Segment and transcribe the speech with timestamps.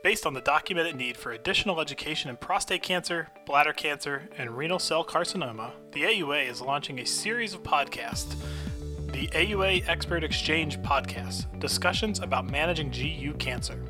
[0.00, 4.78] Based on the documented need for additional education in prostate cancer, bladder cancer, and renal
[4.78, 8.36] cell carcinoma, the AUA is launching a series of podcasts.
[9.10, 13.82] The AUA Expert Exchange Podcast discussions about managing GU cancer.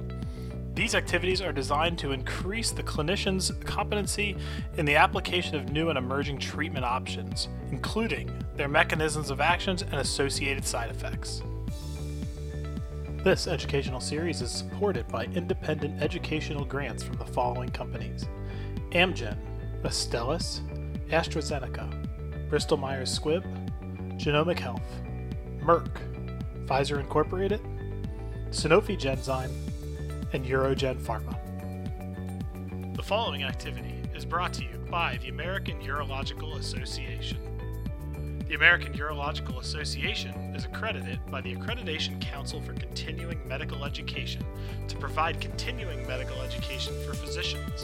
[0.73, 4.35] These activities are designed to increase the clinician's competency
[4.79, 9.97] in the application of new and emerging treatment options, including their mechanisms of actions and
[9.97, 11.43] associated side effects.
[13.25, 18.29] This educational series is supported by independent educational grants from the following companies
[18.93, 19.37] Amgen,
[19.83, 20.61] Astellas,
[21.09, 23.43] AstraZeneca, Bristol Myers Squibb,
[24.19, 25.03] Genomic Health,
[25.61, 25.99] Merck,
[26.67, 27.61] Pfizer Incorporated,
[28.51, 29.53] Sanofi Genzyme,
[30.33, 31.35] and UroGen Pharma.
[32.95, 37.58] The following activity is brought to you by the American Urological Association.
[38.49, 44.43] The American Urological Association is accredited by the Accreditation Council for Continuing Medical Education
[44.89, 47.83] to provide continuing medical education for physicians.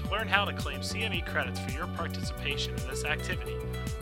[0.00, 3.54] To learn how to claim CME credits for your participation in this activity,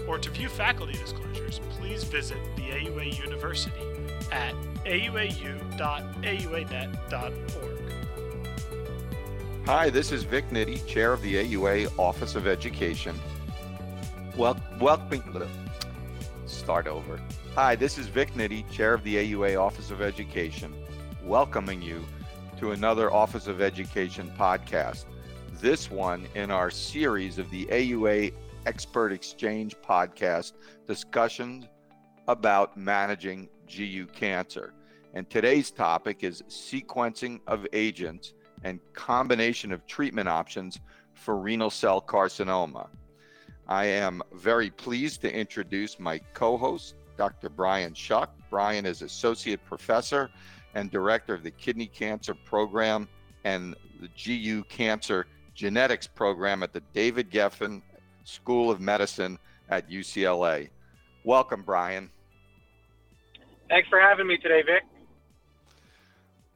[0.07, 3.75] or to view faculty disclosures, please visit the AUA University
[4.31, 5.73] at auau.auanet.org.
[9.67, 13.19] Hi, this is Vic Nitti, Chair of the AUA Office of Education.
[14.37, 15.64] Well, welcome.
[16.65, 17.21] Start over.
[17.57, 20.75] Hi, this is Vic Nitti, Chair of the AUA Office of Education,
[21.23, 22.03] welcoming you
[22.57, 25.05] to another Office of Education podcast.
[25.61, 28.33] This one in our series of the AUA
[28.65, 30.55] Expert Exchange podcast
[30.89, 31.67] discussions
[32.29, 34.73] about managing GU cancer.
[35.13, 40.81] And today's topic is sequencing of agents and combination of treatment options
[41.13, 42.89] for renal cell carcinoma.
[43.69, 47.49] I am very pleased to introduce my co host, Dr.
[47.49, 48.29] Brian Shuch.
[48.51, 50.31] Brian is Associate Professor
[50.75, 53.09] and Director of the Kidney Cancer Program
[53.45, 57.81] and the GU Cancer Genetics Program at the David Geffen
[58.25, 59.39] School of Medicine
[59.71, 60.69] at UCLA.
[61.25, 62.11] Welcome, Brian.
[63.71, 64.83] Thanks for having me today, Vic.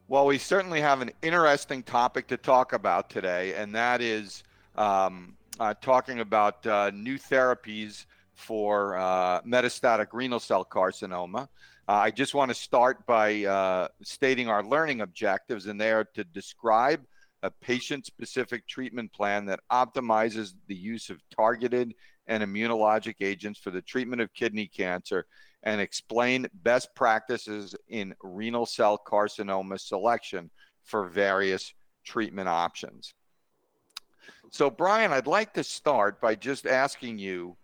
[0.09, 4.43] Well, we certainly have an interesting topic to talk about today, and that is
[4.77, 11.49] um, uh, talking about uh, new therapies for uh, metastatic renal cell carcinoma.
[11.89, 16.05] Uh, I just want to start by uh, stating our learning objectives, and they are
[16.15, 17.05] to describe
[17.43, 21.95] a patient specific treatment plan that optimizes the use of targeted
[22.27, 25.27] and immunologic agents for the treatment of kidney cancer
[25.63, 30.51] and explain best practices in renal cell carcinoma selection
[30.85, 31.73] for various
[32.05, 33.15] treatment options.
[34.51, 37.57] So, Brian, I'd like to start by just asking you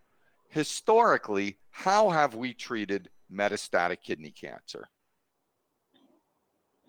[0.50, 4.88] historically, how have we treated metastatic kidney cancer?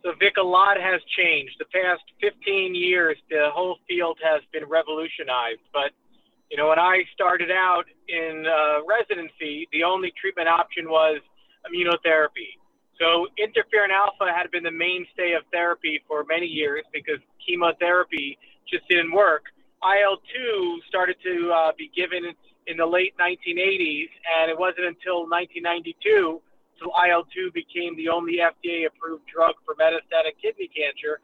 [0.04, 1.56] So, Vic, a lot has changed.
[1.58, 5.62] The past 15 years, the whole field has been revolutionized.
[5.74, 5.92] But,
[6.52, 11.22] you know, when I started out in uh, residency, the only treatment option was
[11.66, 12.60] immunotherapy.
[13.00, 18.38] So, interferon alpha had been the mainstay of therapy for many years because chemotherapy
[18.70, 19.46] just didn't work.
[19.84, 22.34] IL 2 started to uh, be given
[22.68, 24.09] in the late 1980s,
[24.40, 26.41] and it wasn't until 1992
[26.80, 31.19] till IL 2 became the only FDA approved drug for metastatic kidney cancer.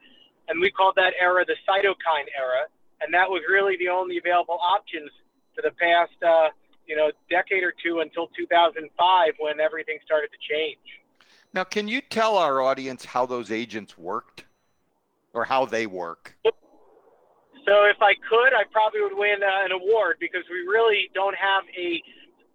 [0.48, 2.68] And we called that era the cytokine era.
[3.02, 5.10] And that was really the only available options
[5.56, 6.50] for the past, uh,
[6.86, 10.78] you know, decade or two until 2005 when everything started to change.
[11.54, 14.46] Now, can you tell our audience how those agents worked
[15.34, 16.38] or how they work?
[17.66, 21.38] So if I could, I probably would win uh, an award because we really don't
[21.38, 22.02] have a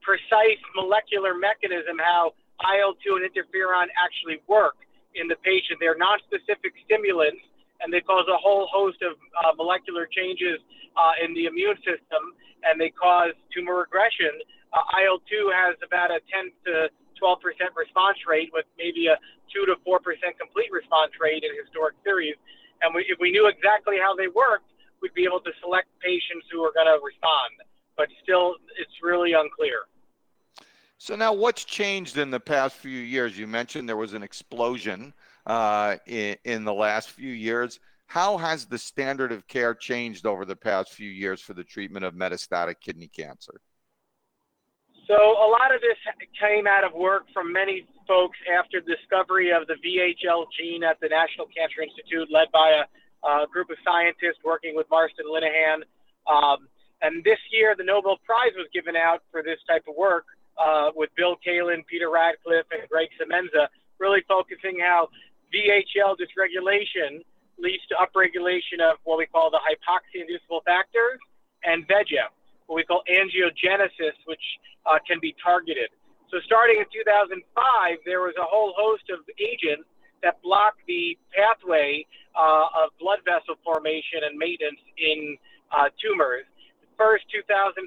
[0.03, 4.75] precise molecular mechanism how IL-2 and interferon actually work
[5.15, 5.79] in the patient.
[5.79, 7.43] They're non-specific stimulants,
[7.83, 10.59] and they cause a whole host of uh, molecular changes
[10.99, 12.23] uh, in the immune system,
[12.67, 14.33] and they cause tumor regression.
[14.75, 16.91] Uh, IL-2 has about a 10 to
[17.23, 17.39] 12%
[17.79, 19.17] response rate with maybe a
[19.55, 20.03] 2 to 4%
[20.35, 22.35] complete response rate in historic series.
[22.83, 24.69] And we, if we knew exactly how they worked,
[25.07, 27.53] we'd be able to select patients who are going to respond.
[27.97, 29.87] But still, it's really unclear.
[30.99, 33.39] So now, what's changed in the past few years?
[33.39, 35.13] You mentioned there was an explosion
[35.47, 37.81] uh, in, in the last few years.
[38.07, 42.05] How has the standard of care changed over the past few years for the treatment
[42.05, 43.61] of metastatic kidney cancer?
[45.07, 45.97] So a lot of this
[46.41, 50.99] came out of work from many folks after the discovery of the VHL gene at
[51.01, 52.85] the National Cancer Institute, led by a
[53.25, 55.83] a group of scientists working with Marston Linehan.
[56.27, 56.69] Um,
[57.03, 60.25] and this year, the Nobel Prize was given out for this type of work
[60.59, 63.69] uh, with Bill Kaelin, Peter Ratcliffe, and Greg Semenza,
[63.99, 65.09] really focusing how
[65.53, 67.23] VHL dysregulation
[67.59, 71.19] leads to upregulation of what we call the hypoxia-inducible factors
[71.65, 72.33] and VEGF,
[72.67, 74.43] what we call angiogenesis, which
[74.85, 75.89] uh, can be targeted.
[76.31, 79.89] So starting in 2005, there was a whole host of agents
[80.27, 82.03] that block the pathway
[82.35, 85.39] uh, of blood vessel formation and maintenance in
[85.71, 86.43] uh, tumors.
[86.99, 87.87] First, 2005,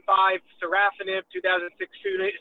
[0.64, 1.76] sorafenib, 2006,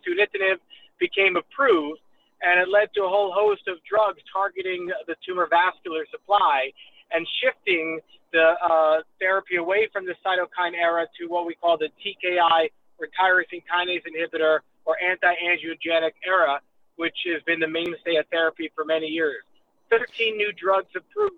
[0.06, 0.62] sunitinib
[1.02, 1.98] became approved,
[2.46, 6.70] and it led to a whole host of drugs targeting the tumor vascular supply
[7.10, 7.98] and shifting
[8.30, 12.70] the uh, therapy away from the cytokine era to what we call the TKI
[13.02, 16.60] or tyrosine kinase inhibitor or anti-angiogenic era,
[16.96, 19.42] which has been the mainstay of therapy for many years.
[19.90, 21.34] 13 new drugs approved.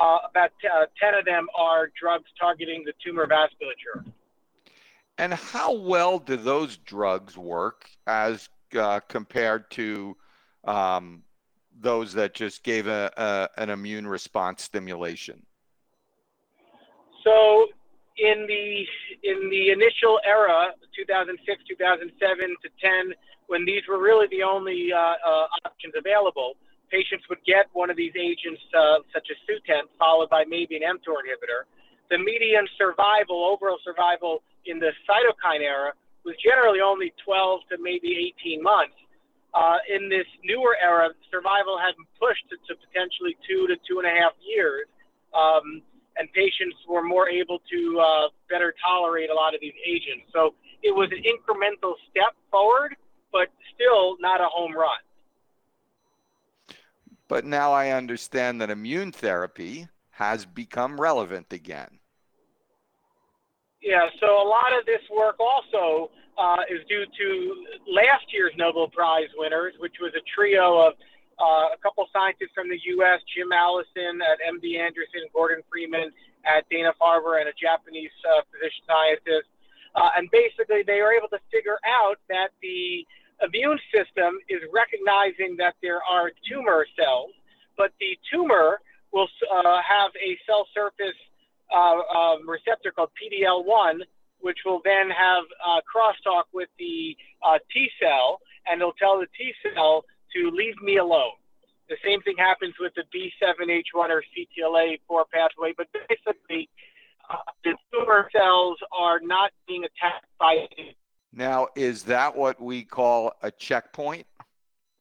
[0.00, 4.04] Uh, about t- uh, 10 of them are drugs targeting the tumor vasculature.
[5.16, 8.48] And how well do those drugs work as
[8.78, 10.16] uh, compared to
[10.64, 11.24] um,
[11.80, 15.44] those that just gave a, a, an immune response stimulation?
[17.24, 17.66] So
[18.18, 18.86] in the
[19.22, 23.12] in the initial era, 2006, 2007 to 10,
[23.48, 26.54] when these were really the only uh, uh, options available,
[26.90, 30.82] patients would get one of these agents, uh, such as Sutent, followed by maybe an
[30.82, 31.68] mTOR inhibitor.
[32.10, 35.92] The median survival, overall survival in the cytokine era,
[36.24, 38.96] was generally only 12 to maybe 18 months.
[39.54, 44.06] Uh, in this newer era, survival had pushed to, to potentially two to two and
[44.06, 44.86] a half years,
[45.32, 45.80] um,
[46.18, 50.28] and patients were more able to uh, better tolerate a lot of these agents.
[50.34, 52.94] So it was an incremental step forward,
[53.32, 55.00] but still not a home run.
[57.28, 62.00] But now I understand that immune therapy has become relevant again.
[63.82, 68.88] Yeah, so a lot of this work also uh, is due to last year's Nobel
[68.88, 70.94] Prize winners, which was a trio of
[71.38, 76.10] uh, a couple scientists from the U.S., Jim Allison at MD Anderson, Gordon Freeman
[76.44, 79.46] at Dana Farber, and a Japanese uh, physician scientist.
[79.94, 83.06] Uh, and basically, they were able to figure out that the
[83.42, 87.30] immune system is recognizing that there are tumor cells,
[87.76, 88.80] but the tumor
[89.12, 91.16] will uh, have a cell surface
[91.74, 94.00] uh, um, receptor called PDL1,
[94.40, 99.26] which will then have uh, crosstalk with the uh, T cell, and it'll tell the
[99.36, 101.36] T cell to leave me alone.
[101.88, 106.68] The same thing happens with the B7H1 or CTLA4 pathway, but basically,
[107.30, 110.66] uh, the tumor cells are not being attacked by.
[111.32, 114.26] Now, is that what we call a checkpoint?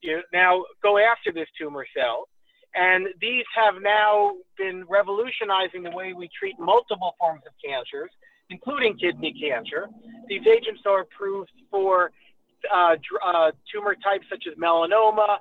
[0.01, 2.27] You now go after this tumor cell,
[2.75, 8.11] and these have now been revolutionizing the way we treat multiple forms of cancers,
[8.49, 9.87] including kidney cancer.
[10.27, 12.11] These agents are approved for
[12.73, 12.95] uh,
[13.25, 15.37] uh, tumor types such as melanoma,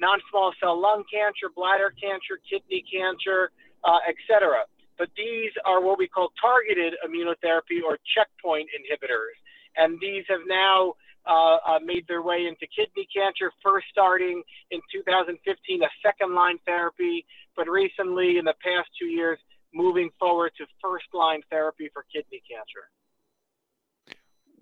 [0.00, 3.50] non-small cell lung cancer, bladder cancer, kidney cancer,
[3.84, 4.64] uh, etc.
[4.96, 9.38] But these are what we call targeted immunotherapy or checkpoint inhibitors,
[9.78, 10.94] and these have now
[11.26, 16.58] uh, uh, made their way into kidney cancer, first starting in 2015, a second line
[16.66, 17.24] therapy,
[17.56, 19.38] but recently, in the past two years,
[19.74, 22.88] moving forward to first line therapy for kidney cancer.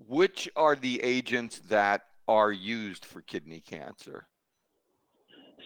[0.08, 4.26] Which are the agents that are used for kidney cancer?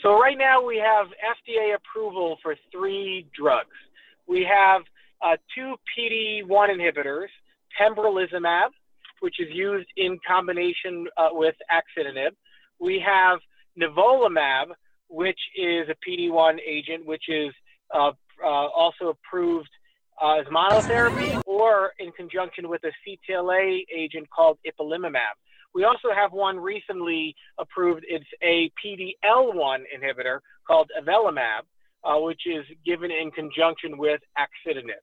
[0.02, 3.76] So, right now, we have FDA approval for three drugs.
[4.26, 4.82] We have
[5.22, 7.28] uh, two PD1 inhibitors,
[7.80, 8.70] pembrolizumab,
[9.20, 12.30] which is used in combination uh, with axitinib.
[12.78, 13.38] We have
[13.78, 14.66] nivolumab,
[15.08, 17.52] which is a PD-1 agent, which is
[17.94, 18.12] uh,
[18.42, 19.70] uh, also approved
[20.22, 25.36] uh, as monotherapy or in conjunction with a CTLA agent called ipilimumab.
[25.74, 28.04] We also have one recently approved.
[28.08, 31.62] It's a PD-L1 inhibitor called avelumab,
[32.04, 35.02] uh, which is given in conjunction with axitinib.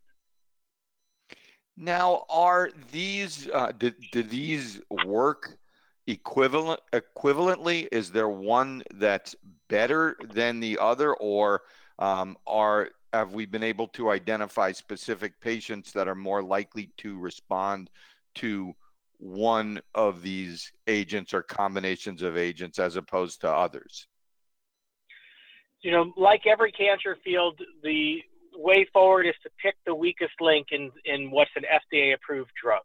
[1.77, 5.57] Now, are these uh, do, do these work
[6.07, 7.88] equivalent equivalently?
[7.91, 9.36] Is there one that's
[9.69, 11.62] better than the other, or
[12.00, 17.19] um, are have we been able to identify specific patients that are more likely to
[17.19, 17.91] respond
[18.36, 18.74] to
[19.19, 24.07] one of these agents or combinations of agents as opposed to others?
[25.81, 28.24] You know, like every cancer field, the
[28.57, 32.81] way forward is to pick the weakest link in, in what's an FDA approved drug.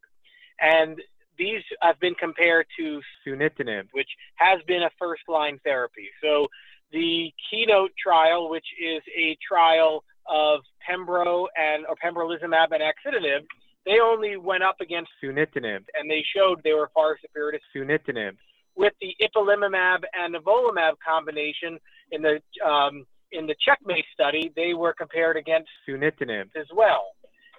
[0.61, 1.01] And
[1.39, 6.09] these have been compared to sunitinib, which has been a first line therapy.
[6.23, 6.47] So
[6.93, 13.41] the keynote trial, which is a trial of pembro and or pembrolizumab and axitinib,
[13.85, 18.37] they only went up against sunitinib, and they showed they were far superior to sunitinib.
[18.77, 21.79] With the ipilimumab and nivolumab combination
[22.13, 27.03] in the um, in the checkmate study, they were compared against sunitinib as well.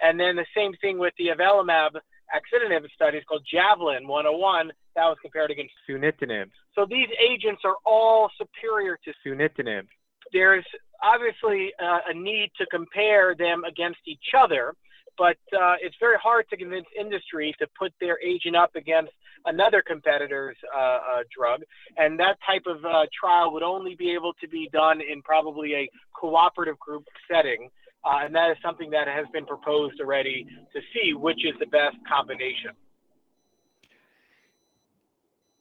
[0.01, 1.91] And then the same thing with the avelumab
[2.33, 6.49] axitinib studies called Javelin 101, that was compared against sunitinib.
[6.75, 9.87] So these agents are all superior to sunitinib.
[10.31, 10.65] There's
[11.03, 14.73] obviously uh, a need to compare them against each other,
[15.17, 19.11] but uh, it's very hard to convince industry to put their agent up against
[19.45, 20.99] another competitor's uh, uh,
[21.35, 21.61] drug.
[21.97, 25.75] And that type of uh, trial would only be able to be done in probably
[25.75, 27.69] a cooperative group setting.
[28.05, 31.65] Uh, and that is something that has been proposed already to see which is the
[31.67, 32.71] best combination.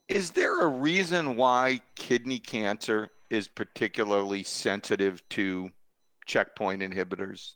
[0.09, 5.69] Is there a reason why kidney cancer is particularly sensitive to
[6.25, 7.53] checkpoint inhibitors?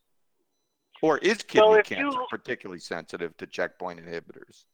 [1.01, 4.65] Or is kidney so cancer you, particularly sensitive to checkpoint inhibitors?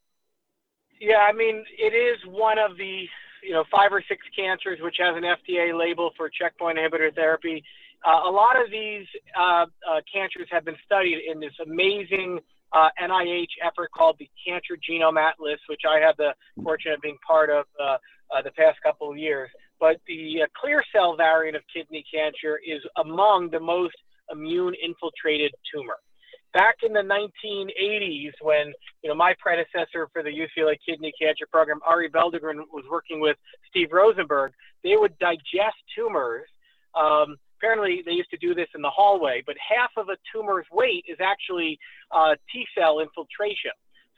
[0.99, 3.05] Yeah, I mean, it is one of the
[3.43, 7.63] you know five or six cancers which has an FDA label for checkpoint inhibitor therapy.
[8.05, 9.05] Uh, a lot of these
[9.37, 12.39] uh, uh, cancers have been studied in this amazing
[12.73, 17.17] NIH uh, effort called the Cancer Genome Atlas, which I had the fortune of being
[17.25, 17.97] part of uh,
[18.35, 19.49] uh, the past couple of years.
[19.79, 23.95] But the clear cell variant of kidney cancer is among the most
[24.31, 25.97] immune infiltrated tumor
[26.53, 31.79] back in the 1980s when you know my predecessor for the UCLA kidney cancer program,
[31.89, 33.38] Arie Belldegrun, was working with
[33.69, 36.48] Steve Rosenberg, they would digest tumors.
[36.95, 40.67] Um, apparently, they used to do this in the hallway, but half of a tumor's
[40.72, 41.79] weight is actually
[42.12, 43.72] uh, T cell infiltration.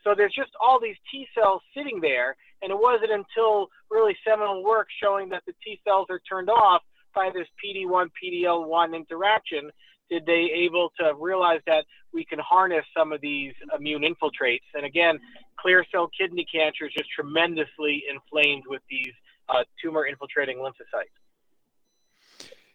[0.04, 4.62] So there's just all these T cells sitting there, and it wasn't until really seminal
[4.62, 6.82] work showing that the T cells are turned off
[7.14, 9.70] by this PD1 PDL1 interaction
[10.10, 14.60] did they able to realize that we can harness some of these immune infiltrates?
[14.74, 15.18] And again,
[15.58, 19.12] clear cell kidney cancer is just tremendously inflamed with these
[19.48, 21.10] uh, tumor infiltrating lymphocytes.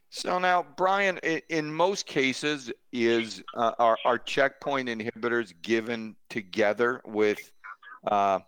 [0.10, 7.40] So now, Brian, in most cases, is uh, are, are checkpoint inhibitors given together with
[8.06, 8.40] uh,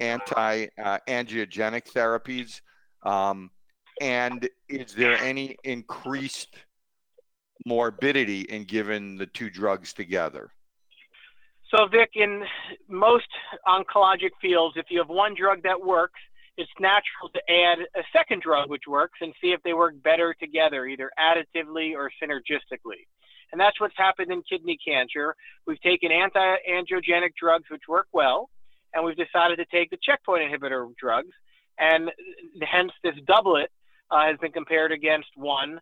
[0.00, 2.62] anti-angiogenic uh, therapies?
[3.02, 3.50] Um,
[4.00, 6.56] and is there any increased
[7.66, 10.50] morbidity in giving the two drugs together?
[11.74, 12.44] So, Vic, in
[12.88, 13.28] most
[13.66, 16.20] oncologic fields, if you have one drug that works,
[16.58, 20.34] it's natural to add a second drug which works and see if they work better
[20.38, 23.06] together, either additively or synergistically.
[23.52, 25.34] And that's what's happened in kidney cancer.
[25.66, 28.50] We've taken anti angiogenic drugs which work well,
[28.94, 31.32] and we've decided to take the checkpoint inhibitor drugs,
[31.78, 32.10] and
[32.62, 33.70] hence this doublet
[34.10, 35.80] uh, has been compared against one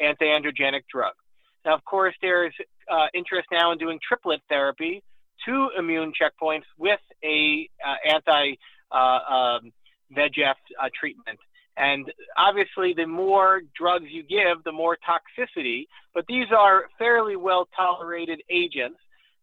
[0.00, 1.14] anti angiogenic drug.
[1.64, 2.54] Now, of course, there's
[2.90, 5.02] uh, interest now in doing triplet therapy,
[5.44, 8.54] two immune checkpoints with a uh, anti
[8.90, 9.72] uh, um,
[10.16, 11.38] VEGF uh, treatment.
[11.76, 15.86] And obviously, the more drugs you give, the more toxicity.
[16.14, 18.98] But these are fairly well tolerated agents.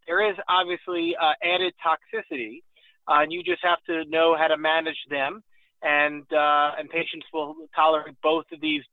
[0.05, 2.61] There is obviously uh, added toxicity,
[3.07, 5.41] uh, and you just have to know how to manage them.
[5.81, 8.83] And and patients will tolerate both of these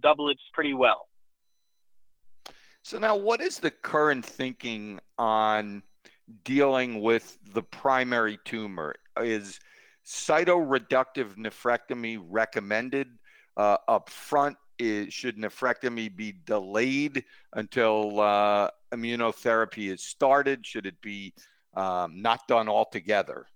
[0.00, 1.08] doublets pretty well.
[2.86, 5.82] So now, what is the current thinking on
[6.44, 8.94] dealing with the primary tumor?
[9.20, 9.58] Is
[10.06, 13.08] cytoreductive nephrectomy recommended
[13.56, 14.56] uh, up front?
[14.78, 17.24] Is, should nephrectomy be delayed
[17.54, 20.64] until uh, immunotherapy is started?
[20.64, 21.34] Should it be
[21.74, 23.46] um, not done altogether?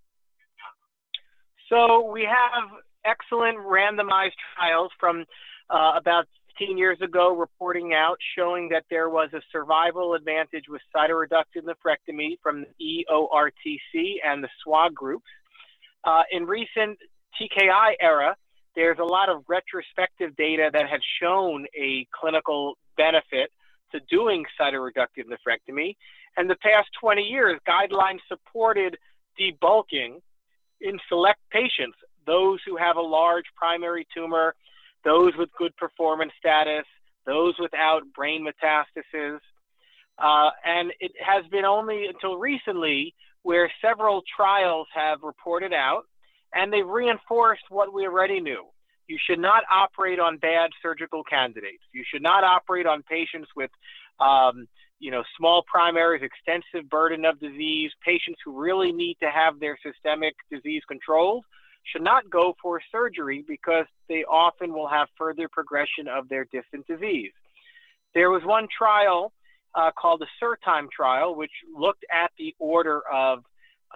[1.68, 2.68] So we have
[3.04, 5.24] excellent randomized trials from
[5.70, 6.26] uh, about
[6.60, 12.36] 15 years ago reporting out showing that there was a survival advantage with cytoreductive nephrectomy
[12.42, 15.26] from the EORTC and the SWOG groups.
[16.04, 16.98] Uh, in recent
[17.40, 18.36] TKI era,
[18.76, 23.50] there's a lot of retrospective data that had shown a clinical benefit
[23.92, 25.96] to doing cytoreductive nephrectomy.
[26.36, 28.96] And the past 20 years, guidelines supported
[29.40, 30.20] debulking
[30.80, 34.54] in select patients, those who have a large primary tumor
[35.04, 36.84] those with good performance status,
[37.26, 39.38] those without brain metastases.
[40.18, 46.04] Uh, and it has been only until recently where several trials have reported out
[46.54, 48.66] and they've reinforced what we already knew.
[49.06, 51.82] You should not operate on bad surgical candidates.
[51.92, 53.70] You should not operate on patients with,
[54.20, 59.58] um, you know, small primaries, extensive burden of disease, patients who really need to have
[59.58, 61.44] their systemic disease controlled
[61.84, 66.86] should not go for surgery because they often will have further progression of their distant
[66.86, 67.32] disease.
[68.14, 69.32] There was one trial
[69.74, 73.40] uh, called the SURTIME trial, which looked at the order of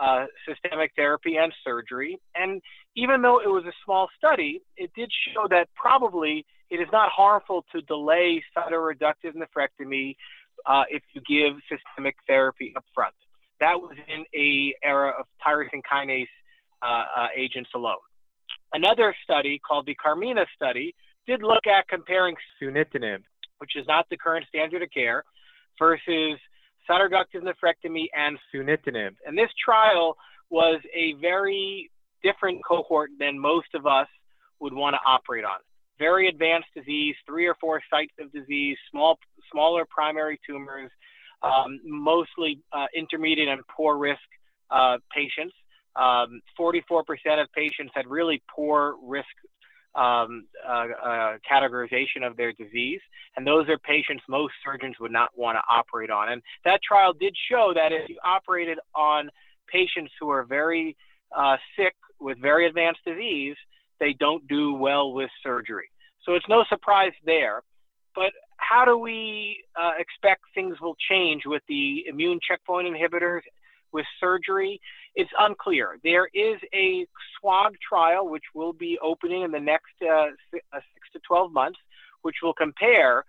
[0.00, 2.18] uh, systemic therapy and surgery.
[2.34, 2.60] And
[2.96, 7.10] even though it was a small study, it did show that probably it is not
[7.10, 10.16] harmful to delay cytoreductive nephrectomy
[10.66, 13.14] uh, if you give systemic therapy up front.
[13.60, 16.26] That was in a era of tyrosine kinase
[17.36, 17.96] agents alone.
[18.72, 20.94] Another study called the CARMENA study
[21.26, 23.22] did look at comparing sunitinib,
[23.58, 25.24] which is not the current standard of care,
[25.78, 26.38] versus
[26.88, 29.14] cytoreductive nephrectomy and sunitinib.
[29.26, 30.16] And this trial
[30.50, 31.90] was a very
[32.22, 34.08] different cohort than most of us
[34.60, 35.58] would want to operate on.
[35.98, 39.18] Very advanced disease, three or four sites of disease, small,
[39.52, 40.90] smaller primary tumors,
[41.42, 44.20] um, mostly uh, intermediate and poor risk
[44.70, 45.54] uh, patients.
[45.96, 47.02] Um, 44%
[47.40, 49.26] of patients had really poor risk
[49.94, 53.00] um, uh, uh, categorization of their disease,
[53.36, 56.32] and those are patients most surgeons would not want to operate on.
[56.32, 59.30] And that trial did show that if you operated on
[59.68, 60.96] patients who are very
[61.36, 63.56] uh, sick with very advanced disease,
[64.00, 65.88] they don't do well with surgery.
[66.24, 67.62] So it's no surprise there.
[68.14, 73.40] But how do we uh, expect things will change with the immune checkpoint inhibitors
[73.94, 74.80] with surgery?
[75.14, 75.98] It's unclear.
[76.04, 77.06] There is a
[77.42, 81.78] SWOG trial which will be opening in the next uh, uh six to 12 months,
[82.20, 83.24] which will compare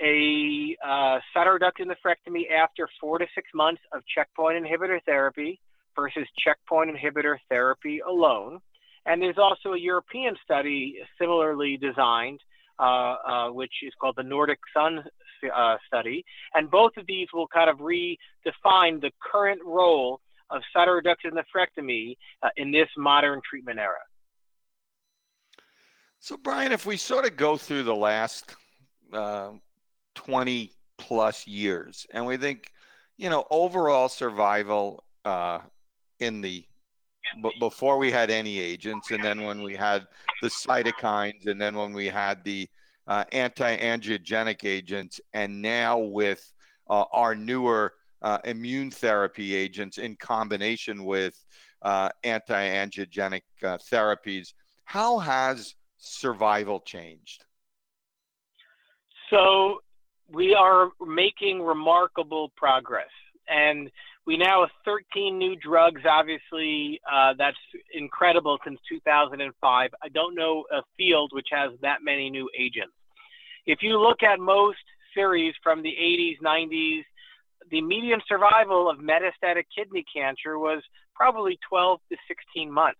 [0.00, 5.60] a uh, cytoreductive nephrectomy after four to six months of checkpoint inhibitor therapy
[5.94, 8.60] versus checkpoint inhibitor therapy alone.
[9.06, 12.40] And there's also a European study similarly designed
[12.80, 15.04] uh, uh, which is called the Nordic Sun
[15.54, 16.24] uh, study.
[16.54, 22.48] And both of these will kind of redefine the current role of cytoreductive nephrectomy uh,
[22.56, 23.98] in this modern treatment era.
[26.20, 28.56] So, Brian, if we sort of go through the last
[29.12, 29.50] uh,
[30.14, 32.72] 20 plus years and we think,
[33.16, 35.60] you know, overall survival uh,
[36.18, 36.64] in the
[37.42, 40.06] but before we had any agents, and then when we had
[40.40, 42.68] the cytokines, and then when we had the
[43.08, 46.52] uh, anti-angiogenic agents, and now with
[46.88, 51.42] uh, our newer uh, immune therapy agents in combination with
[51.82, 54.52] uh, anti-angiogenic uh, therapies,
[54.84, 57.44] how has survival changed?
[59.30, 59.80] So
[60.30, 63.10] we are making remarkable progress,
[63.48, 63.90] and
[64.26, 66.02] we now have 13 new drugs.
[66.06, 67.56] Obviously, uh, that's
[67.94, 69.90] incredible since 2005.
[70.02, 72.92] I don't know a field which has that many new agents.
[73.68, 74.78] If you look at most
[75.14, 77.02] series from the 80s, 90s,
[77.70, 80.82] the median survival of metastatic kidney cancer was
[81.14, 82.98] probably 12 to 16 months.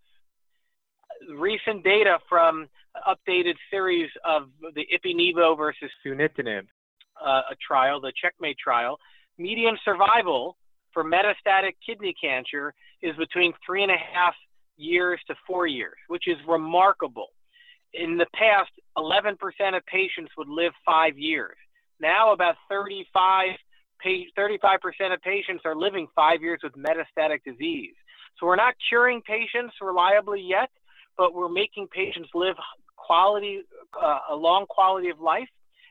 [1.35, 2.69] Recent data from
[3.09, 6.67] updated series of the ipi-nivo versus sunitinib,
[7.25, 8.99] uh, a trial, the checkmate trial,
[9.39, 10.59] median survival
[10.93, 14.35] for metastatic kidney cancer is between three and a half
[14.77, 17.29] years to four years, which is remarkable.
[17.95, 19.37] In the past, 11%
[19.77, 21.57] of patients would live five years.
[22.01, 23.57] Now, about 35,
[24.05, 27.95] 35% of patients are living five years with metastatic disease.
[28.39, 30.71] So, we're not curing patients reliably yet,
[31.17, 32.57] but we're making patients live
[32.97, 33.63] quality,
[34.01, 35.49] uh, a long quality of life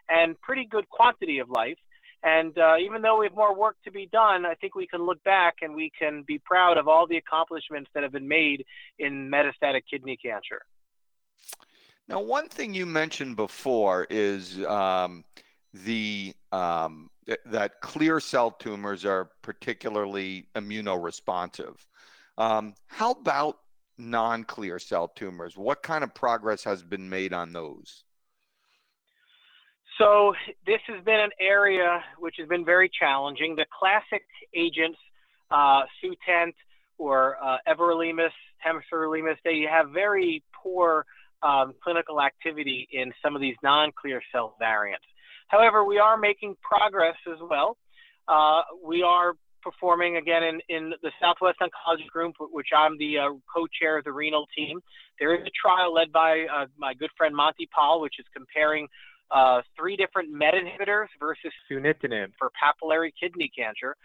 [0.09, 1.77] and pretty good quantity of life.
[2.23, 5.05] And uh, even though we have more work to be done, I think we can
[5.05, 8.65] look back and we can be proud of all the accomplishments that have been made
[8.97, 10.61] in metastatic kidney cancer.
[12.07, 15.25] Now, one thing you mentioned before is um,
[15.73, 21.75] the um, th- that clear cell tumors are particularly immunoresponsive.
[22.37, 23.57] Um, how about
[23.97, 25.57] non-clear cell tumors?
[25.57, 28.03] What kind of progress has been made on those?
[29.97, 30.33] So
[30.65, 33.55] this has been an area which has been very challenging.
[33.55, 34.99] The classic agents,
[35.49, 36.53] uh, Sutent
[36.99, 38.29] or uh, everolimus,
[38.65, 41.05] temsirolimus, they have very poor
[41.43, 45.05] um, clinical activity in some of these non-clear cell variants.
[45.47, 47.77] However, we are making progress as well.
[48.27, 53.29] Uh, we are performing again in, in the Southwest Oncology Group, which I'm the uh,
[53.53, 54.79] co-chair of the renal team.
[55.19, 58.87] There is a trial led by uh, my good friend Monty Pal, which is comparing
[59.31, 63.95] uh, three different MET inhibitors versus sunitinib for papillary kidney cancer.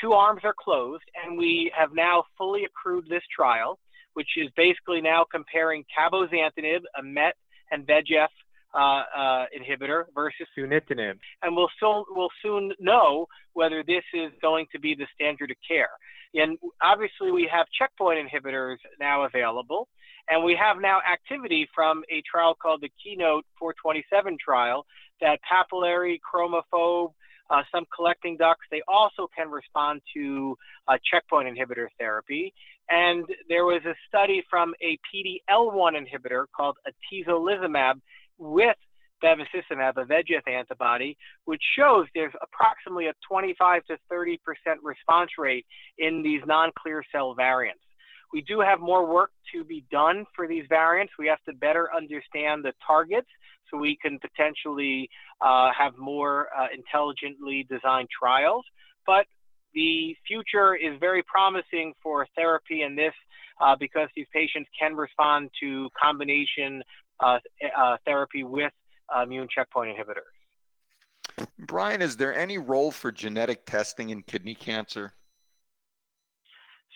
[0.00, 3.78] Two arms are closed, and we have now fully accrued this trial,
[4.14, 7.34] which is basically now comparing cabozantinib, a MET
[7.70, 8.28] and VEGF
[8.74, 11.14] uh, uh, inhibitor versus sunitinib.
[11.42, 15.56] And we'll, soon, we'll soon know whether this is going to be the standard of
[15.66, 15.90] care.
[16.34, 19.88] And obviously, we have checkpoint inhibitors now available.
[20.28, 24.86] And we have now activity from a trial called the Keynote 427 trial
[25.20, 27.12] that papillary, chromophobe,
[27.50, 32.54] uh, some collecting ducts, they also can respond to uh, checkpoint inhibitor therapy.
[32.90, 38.00] And there was a study from a PD-L1 inhibitor called atezolizumab
[38.38, 38.76] with
[39.22, 44.38] bevacizumab, a VEGF antibody, which shows there's approximately a 25 to 30%
[44.82, 45.66] response rate
[45.98, 47.82] in these non-clear cell variants.
[48.32, 51.12] We do have more work to be done for these variants.
[51.18, 53.28] We have to better understand the targets
[53.70, 55.08] so we can potentially
[55.40, 58.64] uh, have more uh, intelligently designed trials.
[59.06, 59.26] But
[59.74, 63.14] the future is very promising for therapy in this
[63.60, 66.82] uh, because these patients can respond to combination
[67.20, 67.38] uh,
[67.78, 68.72] uh, therapy with
[69.22, 71.46] immune checkpoint inhibitors.
[71.58, 75.12] Brian, is there any role for genetic testing in kidney cancer?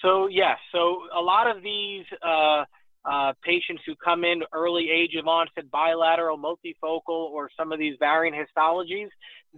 [0.03, 2.65] So yes, so a lot of these uh,
[3.05, 7.97] uh, patients who come in early age of onset, bilateral, multifocal, or some of these
[7.99, 9.09] variant histologies,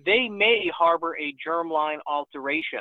[0.05, 2.81] they may harbor a germline alteration.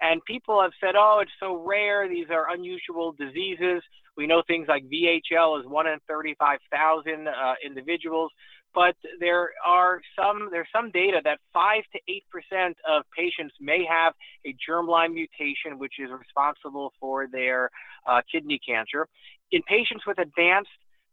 [0.00, 2.08] And people have said, oh, it's so rare.
[2.08, 3.82] These are unusual diseases.
[4.16, 8.30] We know things like VHL is one in 35,000 uh, individuals
[8.74, 13.84] but there are some there's some data that five to eight percent of patients may
[13.88, 14.14] have
[14.46, 17.70] a germline mutation, which is responsible for their
[18.06, 19.06] uh, kidney cancer.
[19.50, 20.70] In patients with advanced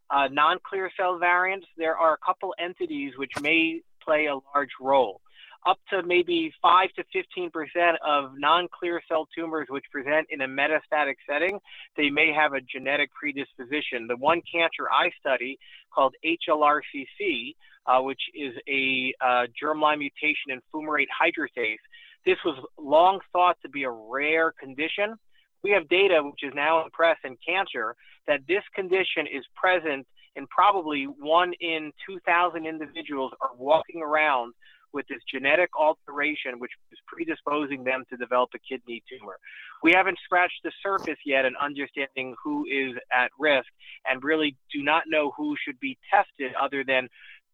[0.09, 5.21] uh, non-clear cell variants, there are a couple entities which may play a large role
[5.65, 10.47] up to maybe 5 to 15 percent of non-clear cell tumors which present in a
[10.47, 11.59] metastatic setting,
[11.97, 14.07] they may have a genetic predisposition.
[14.07, 15.59] The one cancer I study
[15.93, 21.77] called HLRCC, uh, which is a uh, germline mutation in fumarate hydratase,
[22.25, 25.15] this was long thought to be a rare condition.
[25.63, 27.95] We have data, which is now in press in cancer,
[28.27, 34.53] that this condition is present in probably one in 2,000 individuals are walking around
[34.93, 39.37] with this genetic alteration, which is predisposing them to develop a kidney tumor.
[39.83, 43.67] We haven't scratched the surface yet in understanding who is at risk
[44.09, 47.09] and really do not know who should be tested other than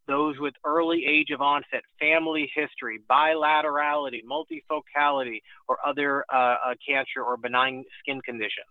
[0.06, 7.22] those with early age of onset, family history, bilaterality, multifocality, or other uh, uh, cancer
[7.22, 8.66] or benign skin conditions.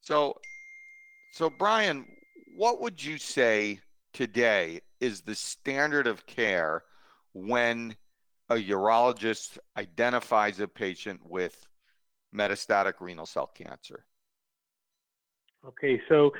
[0.00, 0.38] So,
[1.32, 2.06] so Brian,
[2.56, 3.80] what would you say
[4.12, 6.82] today is the standard of care
[7.32, 7.96] when
[8.48, 11.66] a urologist identifies a patient with
[12.34, 14.04] metastatic renal cell cancer?
[15.66, 16.32] Okay, so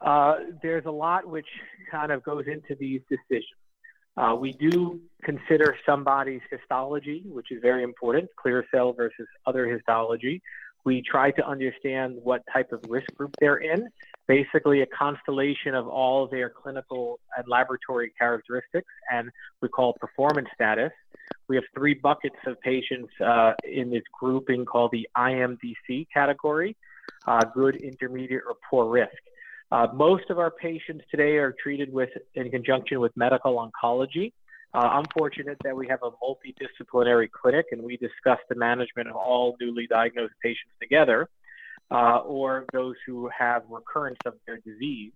[0.00, 1.48] uh, there's a lot which
[1.90, 3.58] kind of goes into these decisions.
[4.16, 10.42] Uh, we do consider somebody's histology, which is very important, clear cell versus other histology.
[10.84, 13.88] We try to understand what type of risk group they're in,
[14.28, 19.30] basically a constellation of all their clinical and laboratory characteristics, and
[19.62, 20.92] we call performance status.
[21.48, 26.76] We have three buckets of patients uh, in this grouping called the IMDC category
[27.26, 29.12] uh, good, intermediate, or poor risk.
[29.70, 34.32] Uh, most of our patients today are treated with in conjunction with medical oncology.
[34.74, 39.16] Uh, I'm fortunate that we have a multidisciplinary clinic and we discuss the management of
[39.16, 41.28] all newly diagnosed patients together
[41.90, 45.12] uh, or those who have recurrence of their disease.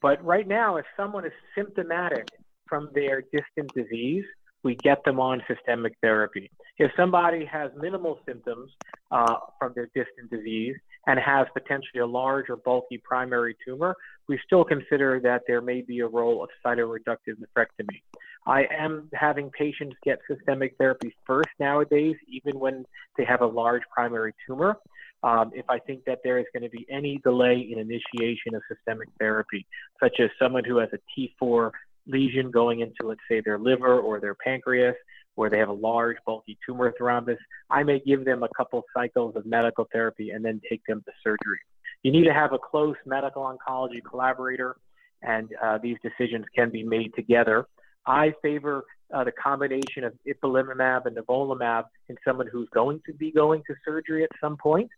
[0.00, 2.26] But right now, if someone is symptomatic
[2.68, 4.24] from their distant disease,
[4.64, 6.50] we get them on systemic therapy.
[6.78, 8.70] If somebody has minimal symptoms
[9.10, 13.96] uh, from their distant disease and has potentially a large or bulky primary tumor,
[14.28, 18.02] we still consider that there may be a role of cytoreductive nephrectomy.
[18.46, 22.84] I am having patients get systemic therapy first nowadays, even when
[23.16, 24.76] they have a large primary tumor.
[25.22, 28.62] Um, if I think that there is going to be any delay in initiation of
[28.68, 29.66] systemic therapy,
[30.02, 31.70] such as someone who has a T4
[32.08, 34.96] lesion going into, let's say, their liver or their pancreas,
[35.36, 37.38] where they have a large, bulky tumor thrombus,
[37.70, 41.12] I may give them a couple cycles of medical therapy and then take them to
[41.22, 41.58] surgery.
[42.02, 44.76] You need to have a close medical oncology collaborator,
[45.22, 47.66] and uh, these decisions can be made together.
[48.06, 53.30] I favor uh, the combination of ipilimumab and nivolumab in someone who's going to be
[53.30, 54.90] going to surgery at some point,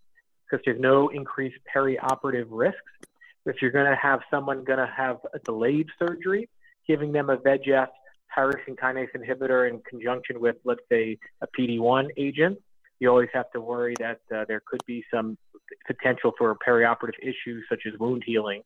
[0.45, 2.81] because there's no increased perioperative risks.
[3.47, 6.49] If you're going to have someone going to have a delayed surgery,
[6.87, 7.89] giving them a VEGF
[8.37, 12.59] tyrosine kinase inhibitor in conjunction with, let's say, a PD-1 agent,
[13.01, 15.37] you always have to worry that uh, there could be some
[15.87, 18.63] potential for perioperative issues such as wound healing,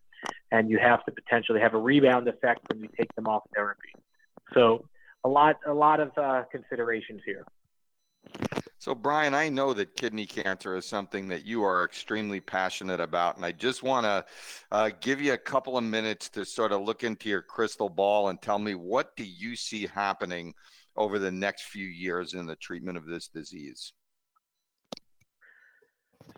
[0.53, 3.92] and you have to potentially have a rebound effect when you take them off therapy.
[4.55, 4.85] So,
[5.25, 7.45] a lot, a lot of uh, considerations here.
[8.81, 13.37] So, Brian, I know that kidney cancer is something that you are extremely passionate about,
[13.37, 14.25] and I just want to
[14.71, 18.29] uh, give you a couple of minutes to sort of look into your crystal ball
[18.29, 20.55] and tell me what do you see happening
[20.97, 23.93] over the next few years in the treatment of this disease.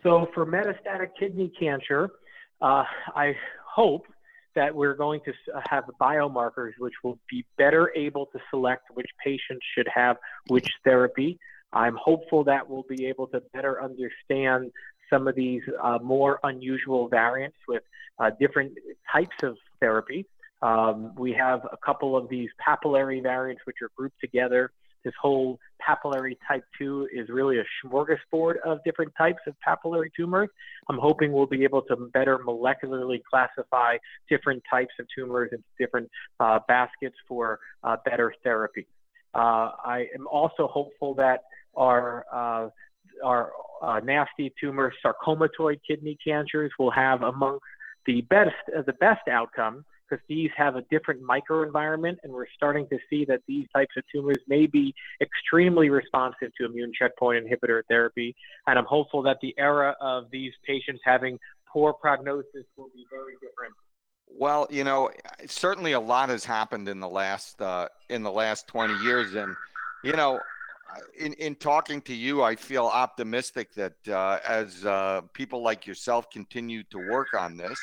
[0.01, 2.09] So, for metastatic kidney cancer,
[2.61, 4.05] uh, I hope
[4.55, 5.33] that we're going to
[5.69, 11.39] have biomarkers which will be better able to select which patients should have which therapy.
[11.73, 14.71] I'm hopeful that we'll be able to better understand
[15.09, 17.83] some of these uh, more unusual variants with
[18.19, 18.73] uh, different
[19.11, 20.25] types of therapy.
[20.61, 24.71] Um, we have a couple of these papillary variants which are grouped together
[25.03, 30.49] this whole papillary type 2 is really a smorgasbord of different types of papillary tumors.
[30.89, 33.97] I'm hoping we'll be able to better molecularly classify
[34.29, 36.09] different types of tumors into different
[36.39, 38.87] uh, baskets for uh, better therapy.
[39.33, 41.43] Uh, I am also hopeful that
[41.75, 42.69] our uh,
[43.23, 47.59] our uh, nasty tumor sarcomatoid kidney cancers will have among
[48.05, 52.87] the best uh, the best outcome because these have a different microenvironment, and we're starting
[52.89, 57.81] to see that these types of tumors may be extremely responsive to immune checkpoint inhibitor
[57.87, 58.35] therapy.
[58.67, 61.39] And I'm hopeful that the era of these patients having
[61.71, 63.73] poor prognosis will be very different.
[64.27, 65.11] Well, you know,
[65.45, 69.55] certainly a lot has happened in the last uh, in the last 20 years, and
[70.03, 70.39] you know,
[71.17, 76.29] in in talking to you, I feel optimistic that uh, as uh, people like yourself
[76.29, 77.77] continue to work on this,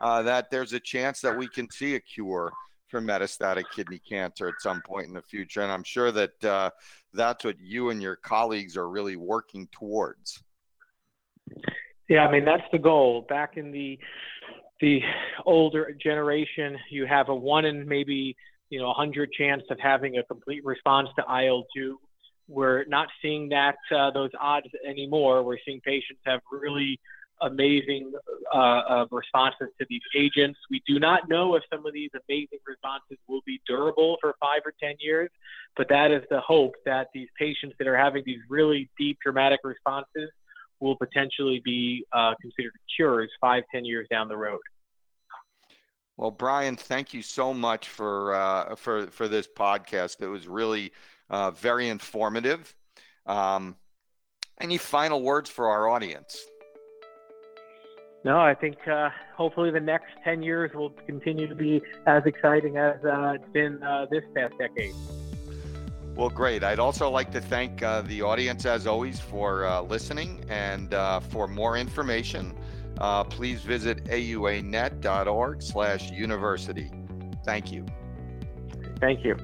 [0.00, 2.52] uh, that there's a chance that we can see a cure
[2.88, 5.62] for metastatic kidney cancer at some point in the future.
[5.62, 6.70] And I'm sure that uh,
[7.12, 10.42] that's what you and your colleagues are really working towards.
[12.08, 13.26] Yeah, I mean that's the goal.
[13.28, 13.98] Back in the
[14.80, 15.00] the
[15.46, 18.36] older generation, you have a one in maybe
[18.70, 21.94] you know a hundred chance of having a complete response to IL-2.
[22.46, 25.42] We're not seeing that uh, those odds anymore.
[25.42, 27.00] We're seeing patients have really
[27.42, 28.12] amazing
[28.52, 30.58] uh, uh, responses to these agents.
[30.70, 34.60] We do not know if some of these amazing responses will be durable for five
[34.64, 35.30] or 10 years,
[35.76, 39.60] but that is the hope that these patients that are having these really deep, dramatic
[39.64, 40.30] responses
[40.80, 44.60] will potentially be uh, considered cures five, 10 years down the road.
[46.16, 50.22] Well, Brian, thank you so much for uh, for for this podcast.
[50.22, 50.92] It was really
[51.28, 52.72] uh, very informative.
[53.26, 53.74] Um,
[54.60, 56.38] any final words for our audience?
[58.24, 62.78] No, I think uh, hopefully the next 10 years will continue to be as exciting
[62.78, 64.94] as uh, it's been uh, this past decade.
[66.14, 66.64] Well, great.
[66.64, 70.42] I'd also like to thank uh, the audience, as always, for uh, listening.
[70.48, 72.56] And uh, for more information,
[73.28, 76.90] please visit auanet.org slash university.
[77.44, 77.84] Thank you.
[79.00, 79.36] Thank you.